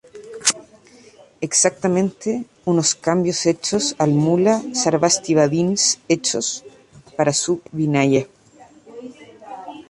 Exactamente 1.47 2.29
unos 2.71 2.89
cambios 3.07 3.39
hechos 3.45 3.83
al 4.03 4.09
Mula-sarvastivadins 4.23 5.99
hechos 6.09 6.47
para 7.15 7.33
su 7.33 7.61
Vinaya. 7.71 8.23